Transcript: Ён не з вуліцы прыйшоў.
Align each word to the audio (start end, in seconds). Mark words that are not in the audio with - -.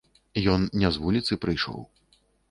Ён 0.53 0.63
не 0.83 0.89
з 0.95 1.01
вуліцы 1.03 1.37
прыйшоў. 1.43 1.79